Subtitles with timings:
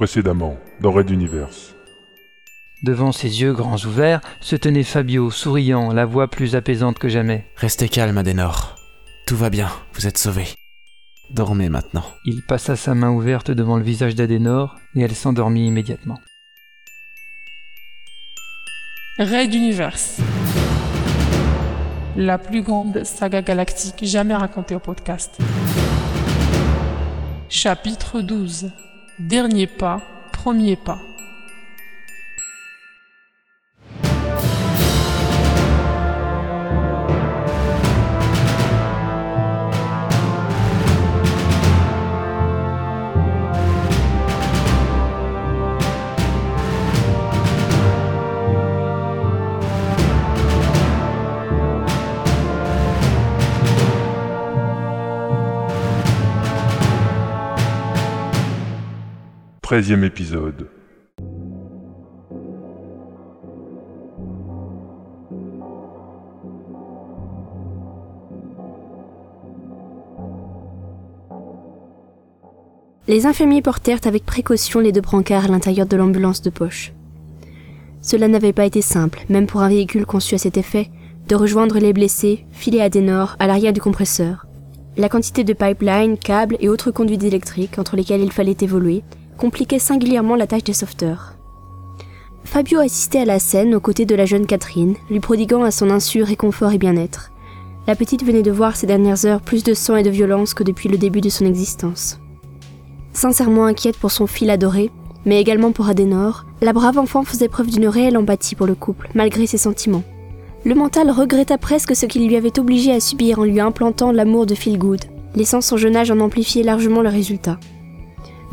[0.00, 1.74] Précédemment, dans Red Universe.
[2.82, 7.44] Devant ses yeux grands ouverts se tenait Fabio, souriant, la voix plus apaisante que jamais.
[7.54, 8.76] Restez calme, Adenor.
[9.26, 10.48] Tout va bien, vous êtes sauvés.
[11.28, 12.06] Dormez maintenant.
[12.24, 16.18] Il passa sa main ouverte devant le visage d'Adenor et elle s'endormit immédiatement.
[19.18, 20.22] Raid Universe.
[22.16, 25.36] La plus grande saga galactique jamais racontée au podcast.
[27.50, 28.70] Chapitre 12.
[29.20, 30.00] Dernier pas,
[30.32, 30.98] premier pas.
[59.70, 60.66] Treizième épisode.
[73.06, 76.92] Les infirmiers portèrent avec précaution les deux brancards à l'intérieur de l'ambulance de poche.
[78.02, 80.90] Cela n'avait pas été simple, même pour un véhicule conçu à cet effet,
[81.28, 84.46] de rejoindre les blessés, filés à des nord, à l'arrière du compresseur.
[84.96, 89.04] La quantité de pipelines, câbles et autres conduites électriques entre lesquelles il fallait évoluer
[89.40, 91.32] compliquait singulièrement la tâche des sauveteurs.
[92.44, 95.88] Fabio assistait à la scène aux côtés de la jeune Catherine, lui prodiguant à son
[95.88, 97.30] insu réconfort et bien-être.
[97.86, 100.62] La petite venait de voir ces dernières heures plus de sang et de violence que
[100.62, 102.20] depuis le début de son existence.
[103.14, 104.90] Sincèrement inquiète pour son fils adoré,
[105.24, 109.08] mais également pour Adenor, la brave enfant faisait preuve d'une réelle empathie pour le couple,
[109.14, 110.04] malgré ses sentiments.
[110.64, 114.44] Le mental regretta presque ce qu'il lui avait obligé à subir en lui implantant l'amour
[114.44, 117.58] de Philgood, laissant son jeune âge en amplifier largement le résultat.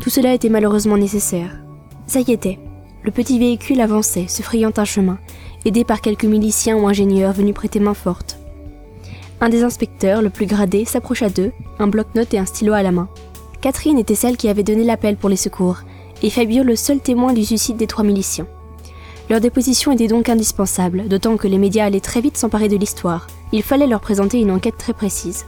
[0.00, 1.58] Tout cela était malheureusement nécessaire.
[2.06, 2.58] Ça y était.
[3.02, 5.18] Le petit véhicule avançait, se frayant un chemin,
[5.64, 8.38] aidé par quelques miliciens ou ingénieurs venus prêter main forte.
[9.40, 12.92] Un des inspecteurs, le plus gradé, s'approcha d'eux, un bloc-notes et un stylo à la
[12.92, 13.08] main.
[13.60, 15.78] Catherine était celle qui avait donné l'appel pour les secours,
[16.22, 18.46] et Fabio le seul témoin du suicide des trois miliciens.
[19.30, 23.26] Leur déposition était donc indispensable, d'autant que les médias allaient très vite s'emparer de l'histoire.
[23.52, 25.44] Il fallait leur présenter une enquête très précise.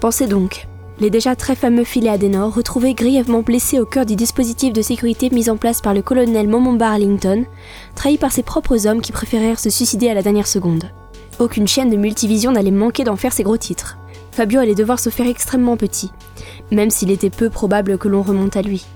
[0.00, 0.66] Pensez donc,
[0.98, 5.28] les déjà très fameux filets Adenor retrouvés grièvement blessés au cœur du dispositif de sécurité
[5.30, 7.44] mis en place par le colonel Momomba Arlington,
[7.94, 10.90] trahi par ses propres hommes qui préférèrent se suicider à la dernière seconde.
[11.38, 13.98] Aucune chaîne de multivision n'allait manquer d'en faire ses gros titres.
[14.32, 16.10] Fabio allait devoir se faire extrêmement petit,
[16.70, 18.86] même s'il était peu probable que l'on remonte à lui.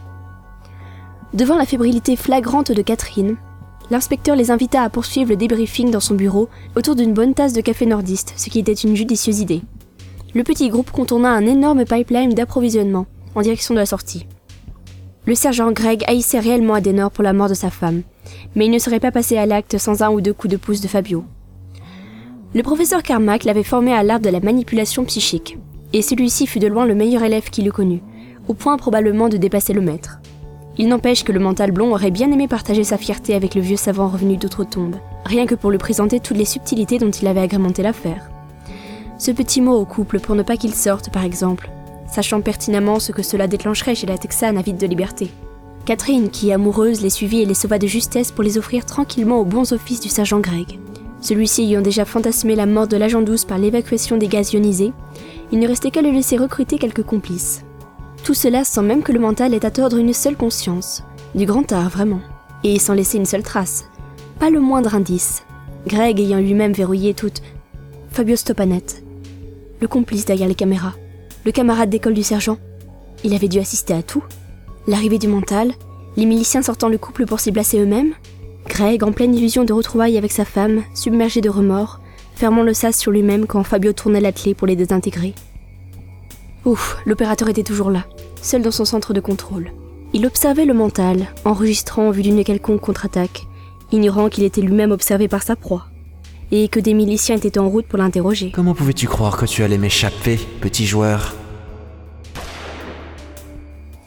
[1.34, 3.36] Devant la fébrilité flagrante de Catherine,
[3.90, 7.60] l'inspecteur les invita à poursuivre le débriefing dans son bureau autour d'une bonne tasse de
[7.60, 9.62] café nordiste, ce qui était une judicieuse idée
[10.34, 14.26] le petit groupe contourna un énorme pipeline d'approvisionnement en direction de la sortie.
[15.26, 18.02] Le sergent Greg haïssait réellement Adenor pour la mort de sa femme,
[18.54, 20.80] mais il ne serait pas passé à l'acte sans un ou deux coups de pouce
[20.80, 21.24] de Fabio.
[22.54, 25.58] Le professeur Carmack l'avait formé à l'art de la manipulation psychique,
[25.92, 28.02] et celui-ci fut de loin le meilleur élève qu'il eût connu,
[28.48, 30.20] au point probablement de dépasser le maître.
[30.78, 33.76] Il n'empêche que le mental blond aurait bien aimé partager sa fierté avec le vieux
[33.76, 37.82] savant revenu d'outre-tombe, rien que pour lui présenter toutes les subtilités dont il avait agrémenté
[37.82, 38.29] l'affaire.
[39.20, 41.68] Ce petit mot au couple pour ne pas qu'il sorte, par exemple,
[42.10, 45.30] sachant pertinemment ce que cela déclencherait chez la Texane avide de liberté.
[45.84, 49.44] Catherine, qui amoureuse, les suivit et les sauva de justesse pour les offrir tranquillement aux
[49.44, 50.78] bons offices du sergent Greg.
[51.20, 54.94] Celui-ci ayant déjà fantasmé la mort de l'agent 12 par l'évacuation des gaz ionisés,
[55.52, 57.62] il ne restait qu'à le laisser recruter quelques complices.
[58.24, 61.02] Tout cela sans même que le mental ait à tordre une seule conscience.
[61.34, 62.20] Du grand art, vraiment.
[62.64, 63.84] Et sans laisser une seule trace.
[64.38, 65.42] Pas le moindre indice.
[65.86, 67.42] Greg ayant lui-même verrouillé toute.
[68.12, 69.02] Fabio Stopanet,
[69.80, 70.94] le complice derrière les caméras,
[71.44, 72.58] le camarade d'école du sergent.
[73.24, 74.22] Il avait dû assister à tout.
[74.86, 75.72] L'arrivée du mental,
[76.16, 78.14] les miliciens sortant le couple pour s'y placer eux-mêmes,
[78.66, 82.00] Greg en pleine illusion de retrouvailles avec sa femme, submergé de remords,
[82.34, 85.34] fermant le sas sur lui-même quand Fabio tournait la clé pour les désintégrer.
[86.64, 88.04] Ouf, l'opérateur était toujours là,
[88.42, 89.72] seul dans son centre de contrôle.
[90.12, 93.46] Il observait le mental, enregistrant en vue d'une quelconque contre-attaque,
[93.92, 95.86] ignorant qu'il était lui-même observé par sa proie
[96.52, 98.50] et que des miliciens étaient en route pour l'interroger.
[98.54, 101.34] Comment pouvais-tu croire que tu allais m'échapper, petit joueur?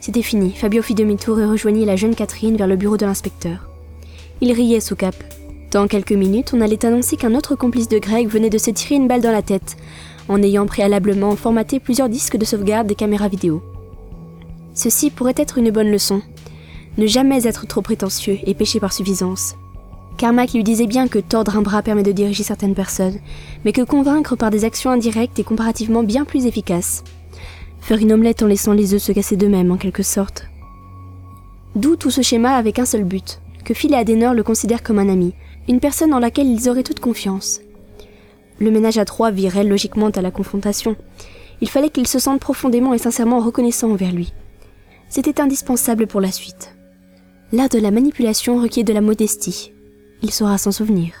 [0.00, 0.52] C'était fini.
[0.52, 3.70] Fabio fit demi-tour et rejoignit la jeune Catherine vers le bureau de l'inspecteur.
[4.42, 5.14] Il riait sous cap.
[5.70, 8.96] Dans quelques minutes, on allait annoncer qu'un autre complice de Greg venait de se tirer
[8.96, 9.76] une balle dans la tête,
[10.28, 13.62] en ayant préalablement formaté plusieurs disques de sauvegarde des caméras vidéo.
[14.74, 16.20] Ceci pourrait être une bonne leçon.
[16.98, 19.56] Ne jamais être trop prétentieux et pécher par suffisance.
[20.16, 23.18] Carmack lui disait bien que tordre un bras permet de diriger certaines personnes,
[23.64, 27.02] mais que convaincre par des actions indirectes est comparativement bien plus efficace.
[27.80, 30.46] Faire une omelette en laissant les œufs se casser d'eux-mêmes, en quelque sorte.
[31.74, 35.00] D'où tout ce schéma avec un seul but, que Phil et Adenor le considèrent comme
[35.00, 35.34] un ami,
[35.68, 37.60] une personne en laquelle ils auraient toute confiance.
[38.60, 40.96] Le ménage à trois virait logiquement à la confrontation.
[41.60, 44.32] Il fallait qu'ils se sentent profondément et sincèrement reconnaissants envers lui.
[45.08, 46.74] C'était indispensable pour la suite.
[47.52, 49.73] L'art de la manipulation requiert de la modestie.
[50.24, 51.12] Il saura s'en souvenir.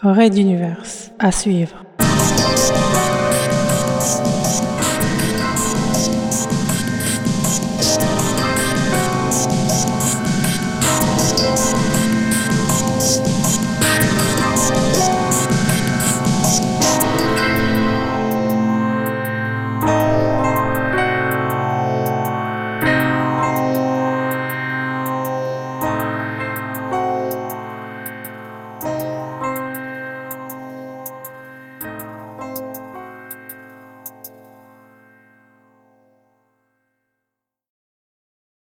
[0.00, 0.80] Raid d'univers
[1.18, 1.84] à suivre.